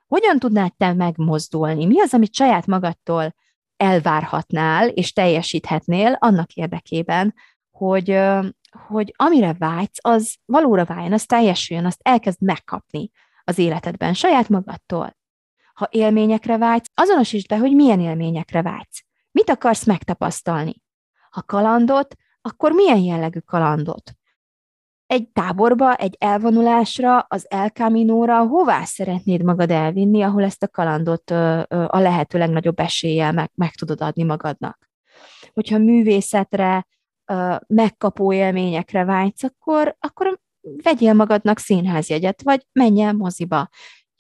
Hogyan 0.08 0.40
tudnál 0.40 0.74
te 0.78 0.94
megmozdulni? 0.94 1.86
Mi 1.86 2.02
az, 2.02 2.14
amit 2.14 2.34
saját 2.34 2.66
magadtól 2.66 3.34
elvárhatnál 3.78 4.90
és 4.90 5.14
teljesíthetnél 5.14 6.18
annak 6.20 6.54
érdekében, 6.54 7.34
hogy, 7.72 8.20
hogy 8.88 9.14
amire 9.16 9.54
vágysz, 9.54 9.98
az 10.02 10.36
valóra 10.46 10.86
váljon, 10.86 11.14
az 11.14 11.26
teljesüljön, 11.26 11.86
azt 11.86 12.00
elkezd 12.04 12.42
megkapni 12.42 13.12
az 13.44 13.58
életedben, 13.58 14.14
saját 14.14 14.50
magadtól. 14.50 15.18
Ha 15.74 15.88
élményekre 15.92 16.58
vágysz, 16.58 16.92
azonosítsd 16.94 17.48
be, 17.48 17.58
hogy 17.58 17.76
milyen 17.76 18.00
élményekre 18.00 18.62
vágysz. 18.62 19.06
Mit 19.32 19.50
akarsz 19.50 19.86
megtapasztalni? 19.86 20.82
Ha 21.30 21.44
kalandot, 21.44 22.16
akkor 22.42 22.72
milyen 22.72 22.98
jellegű 22.98 23.40
kalandot? 23.40 24.12
Egy 25.06 25.30
táborba, 25.30 25.96
egy 25.96 26.16
elvonulásra, 26.20 27.20
az 27.20 27.46
El 27.50 27.70
Camino-ra, 27.70 28.48
hová 28.48 28.84
szeretnéd 28.84 29.44
magad 29.44 29.72
elvinni, 29.72 30.22
ahol 30.22 30.44
ezt 30.44 30.64
a 30.64 30.68
kalandot 30.68 31.32
a 31.70 32.00
lehető 32.00 32.38
legnagyobb 32.38 32.80
eséllyel 32.80 33.32
meg, 33.32 33.52
meg 33.56 33.72
tudod 33.72 34.02
adni 34.02 34.24
magadnak? 34.24 34.90
Hogyha 35.54 35.78
művészetre, 35.78 36.88
megkapó 37.68 38.34
élményekre 38.34 39.06
vágysz, 39.06 39.44
akkor, 39.44 39.96
akkor 40.00 40.40
vegyél 40.84 41.14
magadnak 41.14 41.58
színházjegyet, 41.58 42.42
vagy 42.44 42.66
menj 42.72 43.02
el 43.02 43.14
moziba. 43.14 43.70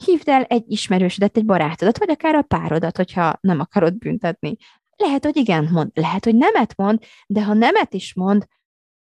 Hívd 0.05 0.27
el 0.27 0.43
egy 0.43 0.63
ismerősödet, 0.67 1.37
egy 1.37 1.45
barátodat, 1.45 1.97
vagy 1.97 2.09
akár 2.09 2.35
a 2.35 2.41
párodat, 2.41 2.97
hogyha 2.97 3.37
nem 3.41 3.59
akarod 3.59 3.97
büntetni. 3.97 4.55
Lehet, 5.01 5.23
hogy 5.25 5.37
igen 5.37 5.69
mond, 5.71 5.91
lehet, 5.93 6.23
hogy 6.23 6.35
nemet 6.35 6.77
mond, 6.77 7.03
de 7.27 7.43
ha 7.43 7.53
nemet 7.53 7.93
is 7.93 8.13
mond, 8.13 8.47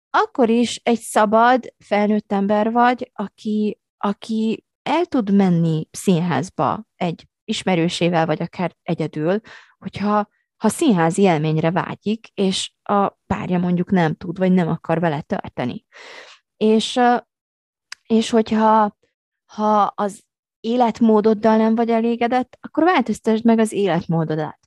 akkor 0.09 0.49
is 0.49 0.75
egy 0.83 0.99
szabad, 0.99 1.73
felnőtt 1.77 2.31
ember 2.31 2.71
vagy, 2.71 3.11
aki, 3.13 3.79
aki 3.97 4.65
el 4.81 5.05
tud 5.05 5.33
menni 5.33 5.87
színházba 5.91 6.85
egy 6.95 7.27
ismerősével, 7.43 8.25
vagy 8.25 8.41
akár 8.41 8.75
egyedül, 8.83 9.39
hogyha 9.77 10.27
ha 10.57 10.69
színházi 10.69 11.21
élményre 11.21 11.71
vágyik, 11.71 12.27
és 12.33 12.73
a 12.83 13.07
párja 13.07 13.59
mondjuk 13.59 13.91
nem 13.91 14.15
tud, 14.15 14.37
vagy 14.37 14.51
nem 14.51 14.67
akar 14.67 14.99
vele 14.99 15.21
tölteni. 15.21 15.85
És, 16.57 16.99
és 18.03 18.29
hogyha 18.29 18.97
ha 19.45 19.81
az 19.95 20.23
életmódoddal 20.59 21.57
nem 21.57 21.75
vagy 21.75 21.89
elégedett, 21.89 22.57
akkor 22.61 22.83
változtasd 22.83 23.45
meg 23.45 23.59
az 23.59 23.71
életmódodat 23.71 24.58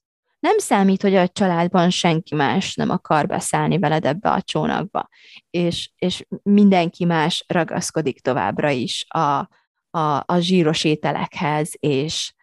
nem 0.43 0.59
számít, 0.59 1.03
hogy 1.03 1.15
a 1.15 1.29
családban 1.29 1.91
senki 1.91 2.35
más 2.35 2.75
nem 2.75 2.91
akar 2.91 3.27
beszállni 3.27 3.79
veled 3.79 4.05
ebbe 4.05 4.31
a 4.31 4.43
csónakba, 4.43 5.09
és, 5.51 5.91
és 5.97 6.27
mindenki 6.43 7.05
más 7.05 7.45
ragaszkodik 7.49 8.21
továbbra 8.21 8.71
is 8.71 9.05
a, 9.09 9.49
a, 9.91 10.23
a 10.27 10.39
zsíros 10.39 10.85
ételekhez, 10.85 11.73
és 11.79 12.35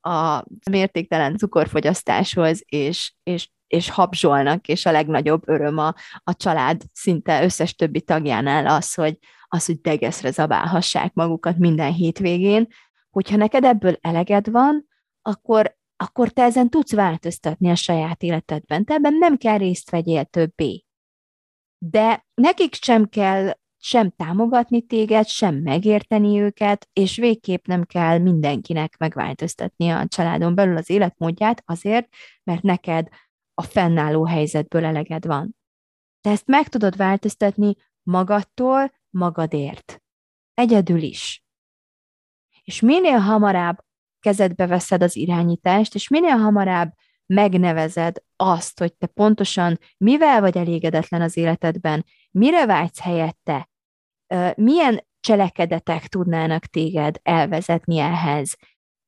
a 0.00 0.44
mértéktelen 0.70 1.36
cukorfogyasztáshoz, 1.36 2.62
és, 2.66 3.12
és, 3.22 3.50
és 3.66 3.90
habzsolnak, 3.90 4.68
és 4.68 4.86
a 4.86 4.90
legnagyobb 4.90 5.48
öröm 5.48 5.78
a, 5.78 5.94
a 6.24 6.34
család 6.34 6.82
szinte 6.92 7.42
összes 7.42 7.74
többi 7.74 8.00
tagjánál 8.00 8.66
az, 8.66 8.94
hogy, 8.94 9.18
az, 9.48 9.66
hogy 9.66 9.80
degeszre 9.80 10.30
zabálhassák 10.30 11.14
magukat 11.14 11.56
minden 11.56 11.92
hétvégén, 11.92 12.66
hogyha 13.10 13.36
neked 13.36 13.64
ebből 13.64 13.96
eleged 14.00 14.50
van, 14.50 14.88
akkor 15.22 15.77
akkor 16.00 16.30
te 16.30 16.42
ezen 16.42 16.70
tudsz 16.70 16.92
változtatni 16.92 17.70
a 17.70 17.74
saját 17.74 18.22
életedben. 18.22 18.84
Te 18.84 18.94
ebben 18.94 19.14
nem 19.14 19.36
kell 19.36 19.58
részt 19.58 19.90
vegyél 19.90 20.24
többé. 20.24 20.84
De 21.78 22.26
nekik 22.34 22.74
sem 22.74 23.08
kell 23.08 23.52
sem 23.80 24.10
támogatni 24.10 24.82
téged, 24.82 25.26
sem 25.26 25.54
megérteni 25.54 26.40
őket, 26.40 26.88
és 26.92 27.16
végképp 27.16 27.66
nem 27.66 27.84
kell 27.84 28.18
mindenkinek 28.18 28.96
megváltoztatni 28.96 29.88
a 29.90 30.06
családon 30.06 30.54
belül 30.54 30.76
az 30.76 30.90
életmódját 30.90 31.62
azért, 31.66 32.08
mert 32.44 32.62
neked 32.62 33.08
a 33.54 33.62
fennálló 33.62 34.24
helyzetből 34.24 34.84
eleged 34.84 35.26
van. 35.26 35.56
Te 36.20 36.30
ezt 36.30 36.46
meg 36.46 36.68
tudod 36.68 36.96
változtatni 36.96 37.74
magadtól, 38.02 38.92
magadért. 39.10 40.02
Egyedül 40.54 41.02
is. 41.02 41.44
És 42.62 42.80
minél 42.80 43.18
hamarabb 43.18 43.76
kezedbe 44.20 44.66
veszed 44.66 45.02
az 45.02 45.16
irányítást, 45.16 45.94
és 45.94 46.08
minél 46.08 46.36
hamarabb 46.36 46.90
megnevezed 47.26 48.16
azt, 48.36 48.78
hogy 48.78 48.94
te 48.94 49.06
pontosan 49.06 49.78
mivel 49.96 50.40
vagy 50.40 50.56
elégedetlen 50.56 51.22
az 51.22 51.36
életedben, 51.36 52.04
mire 52.30 52.66
vágysz 52.66 53.00
helyette, 53.00 53.68
milyen 54.54 55.06
cselekedetek 55.20 56.06
tudnának 56.06 56.64
téged 56.64 57.16
elvezetni 57.22 57.98
ehhez, 57.98 58.56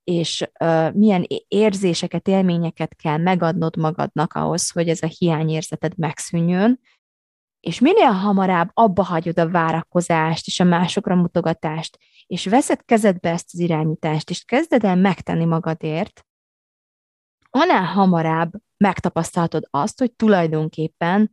és 0.05 0.51
milyen 0.93 1.27
érzéseket, 1.49 2.29
élményeket 2.29 2.97
kell 2.97 3.17
megadnod 3.17 3.77
magadnak 3.77 4.33
ahhoz, 4.33 4.71
hogy 4.71 4.89
ez 4.89 5.03
a 5.03 5.11
hiányérzeted 5.19 5.99
megszűnjön, 5.99 6.81
és 7.61 7.79
minél 7.79 8.11
hamarabb 8.11 8.69
abba 8.75 9.03
hagyod 9.03 9.39
a 9.39 9.51
várakozást 9.51 10.47
és 10.47 10.61
a 10.61 10.65
másokra 10.65 11.15
mutogatást, 11.15 11.99
és 12.27 12.47
veszed 12.47 12.85
kezedbe 12.85 13.31
ezt 13.31 13.49
az 13.53 13.59
irányítást, 13.59 14.31
és 14.31 14.45
kezded 14.45 14.85
el 14.85 14.97
megtenni 14.97 15.45
magadért, 15.45 16.25
annál 17.51 17.85
hamarabb 17.85 18.53
megtapasztaltod 18.77 19.67
azt, 19.71 19.99
hogy 19.99 20.13
tulajdonképpen 20.13 21.31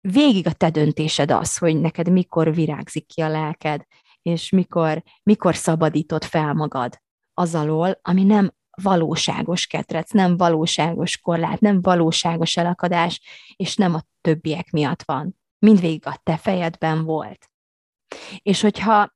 végig 0.00 0.46
a 0.46 0.52
te 0.52 0.70
döntésed 0.70 1.30
az, 1.30 1.58
hogy 1.58 1.80
neked 1.80 2.10
mikor 2.10 2.54
virágzik 2.54 3.06
ki 3.06 3.20
a 3.20 3.28
lelked, 3.28 3.84
és 4.22 4.50
mikor, 4.50 5.02
mikor 5.22 5.54
szabadítod 5.54 6.24
fel 6.24 6.54
magad 6.54 7.02
az 7.34 7.54
alól, 7.54 7.98
ami 8.02 8.24
nem 8.24 8.52
valóságos 8.82 9.66
ketrec, 9.66 10.12
nem 10.12 10.36
valóságos 10.36 11.18
korlát, 11.18 11.60
nem 11.60 11.82
valóságos 11.82 12.56
elakadás, 12.56 13.20
és 13.56 13.76
nem 13.76 13.94
a 13.94 14.00
többiek 14.24 14.70
miatt 14.70 15.02
van. 15.02 15.38
Mindvégig 15.58 16.06
a 16.06 16.20
te 16.22 16.36
fejedben 16.36 17.04
volt. 17.04 17.50
És 18.38 18.60
hogyha 18.60 19.12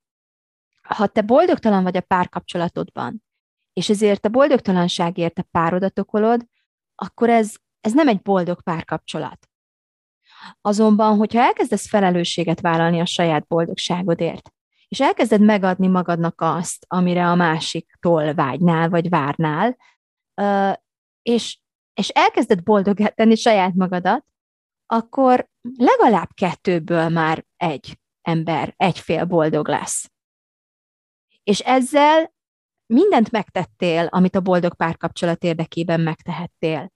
ha 0.83 1.07
te 1.07 1.21
boldogtalan 1.21 1.83
vagy 1.83 1.97
a 1.97 2.01
párkapcsolatodban, 2.01 3.25
és 3.73 3.89
ezért 3.89 4.25
a 4.25 4.29
boldogtalanságért 4.29 5.39
a 5.39 5.47
párodat 5.51 5.99
okolod, 5.99 6.47
akkor 6.95 7.31
ez, 7.31 7.55
ez 7.81 7.93
nem 7.93 8.09
egy 8.09 8.23
boldog 8.23 8.63
párkapcsolat. 8.63 9.49
Azonban, 10.61 11.17
hogyha 11.17 11.41
elkezdesz 11.41 11.89
felelősséget 11.89 12.61
vállalni 12.61 13.01
a 13.01 13.05
saját 13.05 13.47
boldogságodért, 13.47 14.53
és 14.89 15.01
elkezded 15.01 15.41
megadni 15.41 15.87
magadnak 15.87 16.41
azt, 16.41 16.85
amire 16.89 17.27
a 17.27 17.35
másiktól 17.35 18.35
vágynál, 18.35 18.89
vagy 18.89 19.09
várnál, 19.09 19.77
és, 21.23 21.59
és 21.95 22.09
elkezded 22.09 22.63
boldogát 22.63 23.15
tenni 23.15 23.35
saját 23.35 23.75
magadat, 23.75 24.25
akkor 24.91 25.49
legalább 25.77 26.29
kettőből 26.35 27.09
már 27.09 27.45
egy 27.57 27.99
ember, 28.23 28.75
egy 28.77 28.99
fél 28.99 29.25
boldog 29.25 29.69
lesz. 29.69 30.11
És 31.43 31.61
ezzel 31.61 32.33
mindent 32.87 33.31
megtettél, 33.31 34.07
amit 34.11 34.37
a 34.37 34.41
boldog 34.41 34.77
párkapcsolat 34.77 35.45
érdekében 35.45 36.01
megtehettél. 36.01 36.93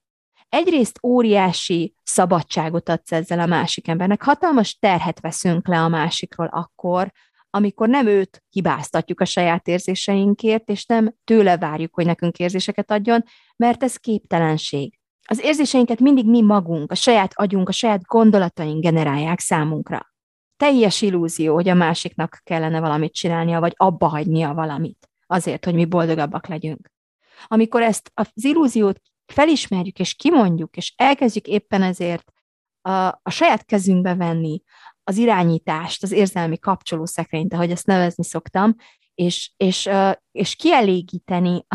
Egyrészt 0.49 0.99
óriási 1.03 1.95
szabadságot 2.03 2.89
adsz 2.89 3.11
ezzel 3.11 3.39
a 3.39 3.45
másik 3.45 3.87
embernek, 3.87 4.23
hatalmas 4.23 4.77
terhet 4.79 5.19
veszünk 5.19 5.67
le 5.67 5.79
a 5.79 5.87
másikról 5.87 6.47
akkor, 6.47 7.11
amikor 7.49 7.89
nem 7.89 8.07
őt 8.07 8.43
hibáztatjuk 8.49 9.19
a 9.19 9.25
saját 9.25 9.67
érzéseinkért, 9.67 10.69
és 10.69 10.85
nem 10.85 11.15
tőle 11.23 11.57
várjuk, 11.57 11.93
hogy 11.93 12.05
nekünk 12.05 12.37
érzéseket 12.37 12.91
adjon, 12.91 13.23
mert 13.55 13.83
ez 13.83 13.97
képtelenség. 13.97 14.99
Az 15.25 15.43
érzéseinket 15.43 15.99
mindig 15.99 16.25
mi 16.25 16.41
magunk, 16.41 16.91
a 16.91 16.95
saját 16.95 17.31
agyunk, 17.35 17.69
a 17.69 17.71
saját 17.71 18.03
gondolataink 18.03 18.81
generálják 18.81 19.39
számunkra. 19.39 20.13
Teljes 20.57 21.01
illúzió, 21.01 21.53
hogy 21.53 21.69
a 21.69 21.73
másiknak 21.73 22.41
kellene 22.43 22.79
valamit 22.79 23.13
csinálnia, 23.13 23.59
vagy 23.59 23.73
abba 23.75 24.07
hagynia 24.07 24.53
valamit, 24.53 25.09
azért, 25.25 25.65
hogy 25.65 25.73
mi 25.73 25.85
boldogabbak 25.85 26.47
legyünk. 26.47 26.91
Amikor 27.47 27.81
ezt 27.81 28.11
az 28.13 28.27
illúziót 28.33 29.01
felismerjük 29.25 29.99
és 29.99 30.13
kimondjuk, 30.13 30.77
és 30.77 30.93
elkezdjük 30.95 31.47
éppen 31.47 31.81
ezért 31.81 32.31
a, 32.81 32.91
a 33.07 33.29
saját 33.29 33.65
kezünkbe 33.65 34.15
venni 34.15 34.61
az 35.03 35.17
irányítást, 35.17 36.03
az 36.03 36.11
érzelmi 36.11 36.57
kapcsolószekrényt, 36.57 37.53
ahogy 37.53 37.71
ezt 37.71 37.85
nevezni 37.85 38.23
szoktam, 38.23 38.75
és, 39.15 39.51
és, 39.57 39.89
és 40.31 40.55
kielégíteni 40.55 41.65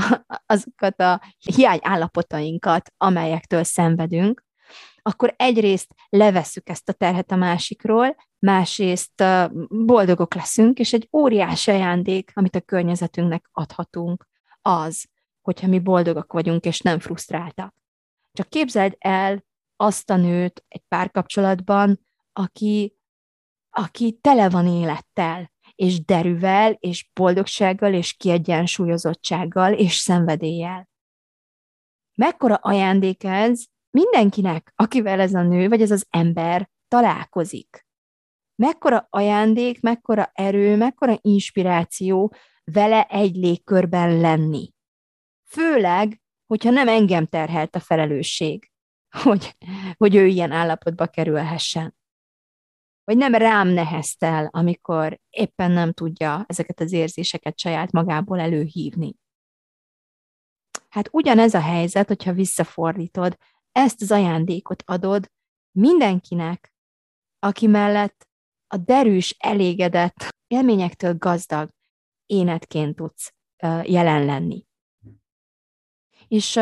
azokat 0.46 1.00
a 1.00 1.20
hiány 1.38 1.78
állapotainkat, 1.82 2.92
amelyektől 2.96 3.64
szenvedünk, 3.64 4.46
akkor 5.02 5.34
egyrészt 5.36 5.94
levesszük 6.08 6.68
ezt 6.68 6.88
a 6.88 6.92
terhet 6.92 7.32
a 7.32 7.36
másikról, 7.36 8.16
másrészt 8.38 9.24
boldogok 9.68 10.34
leszünk, 10.34 10.78
és 10.78 10.92
egy 10.92 11.08
óriási 11.12 11.70
ajándék, 11.70 12.30
amit 12.34 12.56
a 12.56 12.60
környezetünknek 12.60 13.48
adhatunk, 13.52 14.28
az, 14.62 15.06
hogyha 15.40 15.66
mi 15.66 15.78
boldogak 15.78 16.32
vagyunk, 16.32 16.64
és 16.64 16.80
nem 16.80 16.98
frusztráltak. 16.98 17.74
Csak 18.32 18.48
képzeld 18.48 18.96
el 18.98 19.44
azt 19.76 20.10
a 20.10 20.16
nőt 20.16 20.64
egy 20.68 20.82
párkapcsolatban, 20.88 22.06
aki, 22.32 22.96
aki 23.70 24.18
tele 24.20 24.48
van 24.48 24.66
élettel, 24.66 25.52
és 25.78 26.04
derűvel, 26.04 26.72
és 26.72 27.10
boldogsággal, 27.12 27.94
és 27.94 28.12
kiegyensúlyozottsággal, 28.12 29.72
és 29.72 29.94
szenvedéllyel. 29.94 30.88
Mekkora 32.14 32.54
ajándék 32.54 33.24
ez 33.24 33.64
mindenkinek, 33.90 34.72
akivel 34.76 35.20
ez 35.20 35.34
a 35.34 35.42
nő, 35.42 35.68
vagy 35.68 35.82
ez 35.82 35.90
az 35.90 36.06
ember 36.10 36.70
találkozik. 36.88 37.86
Mekkora 38.54 39.06
ajándék, 39.10 39.80
mekkora 39.80 40.30
erő, 40.34 40.76
mekkora 40.76 41.18
inspiráció 41.20 42.34
vele 42.64 43.02
egy 43.02 43.36
légkörben 43.36 44.20
lenni. 44.20 44.72
Főleg, 45.50 46.20
hogyha 46.46 46.70
nem 46.70 46.88
engem 46.88 47.26
terhelt 47.26 47.76
a 47.76 47.80
felelősség, 47.80 48.70
hogy, 49.22 49.56
hogy 49.96 50.14
ő 50.14 50.26
ilyen 50.26 50.52
állapotba 50.52 51.06
kerülhessen 51.06 51.96
vagy 53.08 53.16
nem 53.16 53.34
rám 53.34 53.68
neheztel, 53.68 54.48
amikor 54.52 55.20
éppen 55.30 55.70
nem 55.70 55.92
tudja 55.92 56.44
ezeket 56.46 56.80
az 56.80 56.92
érzéseket 56.92 57.58
saját 57.58 57.92
magából 57.92 58.40
előhívni. 58.40 59.14
Hát 60.88 61.08
ugyanez 61.12 61.54
a 61.54 61.60
helyzet, 61.60 62.08
hogyha 62.08 62.32
visszafordítod, 62.32 63.36
ezt 63.72 64.02
az 64.02 64.10
ajándékot 64.10 64.82
adod 64.86 65.30
mindenkinek, 65.70 66.74
aki 67.38 67.66
mellett 67.66 68.28
a 68.66 68.76
derűs, 68.76 69.36
elégedett, 69.38 70.28
élményektől 70.46 71.14
gazdag 71.14 71.70
énetként 72.26 72.96
tudsz 72.96 73.34
jelen 73.82 74.24
lenni. 74.24 74.66
És 76.26 76.60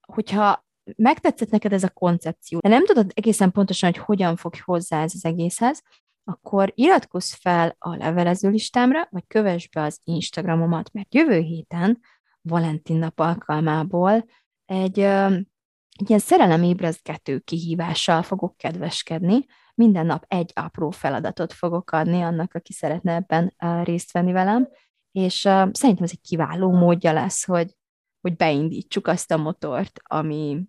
hogyha 0.00 0.66
megtetszett 0.96 1.50
neked 1.50 1.72
ez 1.72 1.82
a 1.82 1.90
koncepció, 1.90 2.58
de 2.58 2.68
nem 2.68 2.84
tudod 2.84 3.10
egészen 3.14 3.52
pontosan, 3.52 3.90
hogy 3.92 4.02
hogyan 4.04 4.36
fog 4.36 4.54
hozzá 4.64 5.02
ez 5.02 5.12
az 5.14 5.24
egészhez, 5.24 5.82
akkor 6.24 6.72
iratkozz 6.74 7.32
fel 7.32 7.76
a 7.78 7.96
levelező 7.96 8.48
listámra, 8.48 9.08
vagy 9.10 9.26
kövess 9.26 9.68
be 9.68 9.82
az 9.82 10.00
Instagramomat, 10.04 10.92
mert 10.92 11.14
jövő 11.14 11.38
héten, 11.38 12.00
Valentin 12.42 12.96
nap 12.96 13.20
alkalmából 13.20 14.24
egy, 14.64 14.98
egy 14.98 16.06
ilyen 16.06 16.18
szerelemébrezgető 16.18 17.38
kihívással 17.38 18.22
fogok 18.22 18.56
kedveskedni. 18.56 19.44
Minden 19.74 20.06
nap 20.06 20.24
egy 20.28 20.52
apró 20.54 20.90
feladatot 20.90 21.52
fogok 21.52 21.90
adni 21.90 22.22
annak, 22.22 22.54
aki 22.54 22.72
szeretne 22.72 23.14
ebben 23.14 23.54
részt 23.84 24.12
venni 24.12 24.32
velem, 24.32 24.68
és 25.12 25.38
szerintem 25.72 26.04
ez 26.04 26.10
egy 26.10 26.20
kiváló 26.20 26.72
módja 26.72 27.12
lesz, 27.12 27.44
hogy, 27.44 27.76
hogy 28.20 28.36
beindítsuk 28.36 29.06
azt 29.06 29.30
a 29.30 29.36
motort, 29.36 30.00
ami, 30.02 30.62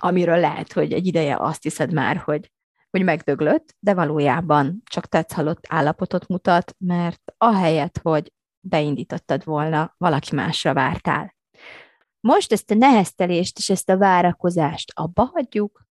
amiről 0.00 0.38
lehet, 0.38 0.72
hogy 0.72 0.92
egy 0.92 1.06
ideje 1.06 1.36
azt 1.36 1.62
hiszed 1.62 1.92
már, 1.92 2.16
hogy, 2.16 2.50
hogy 2.90 3.04
megdöglött, 3.04 3.76
de 3.78 3.94
valójában 3.94 4.82
csak 4.84 5.06
tetszhalott 5.06 5.64
állapotot 5.68 6.26
mutat, 6.26 6.74
mert 6.78 7.22
ahelyett, 7.36 7.98
hogy 8.02 8.32
beindítottad 8.60 9.44
volna, 9.44 9.94
valaki 9.98 10.34
másra 10.34 10.74
vártál. 10.74 11.34
Most 12.20 12.52
ezt 12.52 12.70
a 12.70 12.74
neheztelést 12.74 13.58
és 13.58 13.70
ezt 13.70 13.90
a 13.90 13.98
várakozást 13.98 14.92
abba 14.94 15.30
hagyjuk, 15.32 15.86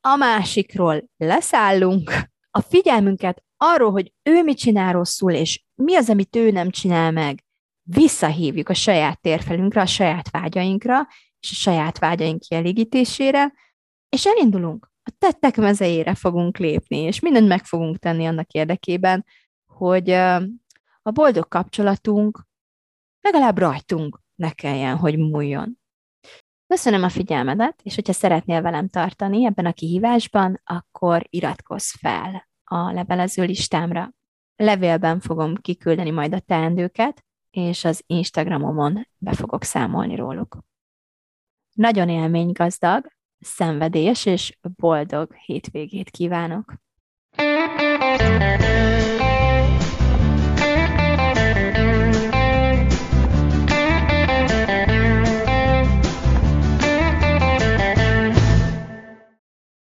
a 0.00 0.16
másikról 0.16 1.08
leszállunk, 1.16 2.12
a 2.50 2.60
figyelmünket 2.60 3.44
arról, 3.56 3.90
hogy 3.90 4.12
ő 4.22 4.42
mit 4.42 4.58
csinál 4.58 4.92
rosszul, 4.92 5.32
és 5.32 5.64
mi 5.74 5.96
az, 5.96 6.10
amit 6.10 6.36
ő 6.36 6.50
nem 6.50 6.70
csinál 6.70 7.10
meg, 7.10 7.44
visszahívjuk 7.82 8.68
a 8.68 8.74
saját 8.74 9.20
térfelünkre, 9.20 9.80
a 9.80 9.86
saját 9.86 10.30
vágyainkra, 10.30 11.06
és 11.40 11.50
a 11.50 11.54
saját 11.54 11.98
vágyaink 11.98 12.40
kielégítésére, 12.40 13.52
és 14.08 14.26
elindulunk. 14.26 14.90
A 15.02 15.12
tettek 15.18 15.56
mezejére 15.56 16.14
fogunk 16.14 16.58
lépni, 16.58 16.96
és 16.96 17.20
mindent 17.20 17.48
meg 17.48 17.64
fogunk 17.64 17.98
tenni 17.98 18.26
annak 18.26 18.50
érdekében, 18.50 19.24
hogy 19.66 20.10
a 21.02 21.10
boldog 21.10 21.48
kapcsolatunk 21.48 22.46
legalább 23.20 23.58
rajtunk 23.58 24.20
ne 24.34 24.50
kelljen, 24.50 24.96
hogy 24.96 25.18
múljon. 25.18 25.78
Köszönöm 26.66 27.02
a 27.02 27.08
figyelmedet, 27.08 27.80
és 27.82 27.94
hogyha 27.94 28.12
szeretnél 28.12 28.62
velem 28.62 28.88
tartani 28.88 29.44
ebben 29.44 29.66
a 29.66 29.72
kihívásban, 29.72 30.60
akkor 30.64 31.26
iratkozz 31.28 31.92
fel 32.00 32.48
a 32.64 32.92
levelező 32.92 33.44
listámra. 33.44 34.12
Levélben 34.56 35.20
fogom 35.20 35.54
kiküldeni 35.54 36.10
majd 36.10 36.34
a 36.34 36.40
teendőket, 36.40 37.24
és 37.50 37.84
az 37.84 38.02
Instagramomon 38.06 39.08
be 39.18 39.32
fogok 39.32 39.62
számolni 39.62 40.14
róluk. 40.16 40.58
Nagyon 41.78 42.08
élménygazdag, 42.08 43.06
szenvedés 43.40 44.26
és 44.26 44.58
boldog 44.76 45.34
hétvégét 45.34 46.10
kívánok! 46.10 46.74
thank 47.36 49.02
you 49.02 49.07